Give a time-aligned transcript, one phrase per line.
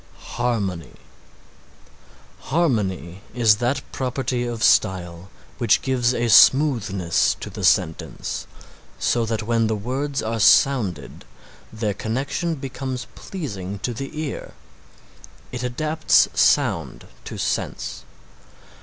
[0.31, 0.95] HARMONY
[2.49, 8.47] Harmony is that property of style which gives a smoothness to the sentence,
[8.97, 11.23] so that when the words are sounded
[11.71, 14.53] their connection becomes pleasing to the ear.
[15.51, 18.03] It adapts sound to sense.